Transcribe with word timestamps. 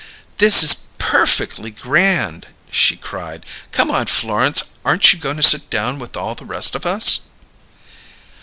"This 0.39 0.63
is 0.63 0.87
per 0.97 1.27
feckly 1.27 1.69
grand!" 1.79 2.47
she 2.71 2.97
cried. 2.97 3.45
"Come 3.71 3.91
on, 3.91 4.07
Florence, 4.07 4.63
aren't 4.83 5.13
you 5.13 5.19
going 5.19 5.37
to 5.37 5.43
sit 5.43 5.69
down 5.69 5.99
with 5.99 6.17
all 6.17 6.33
the 6.33 6.43
rest 6.43 6.73
of 6.73 6.87
us?" 6.87 7.19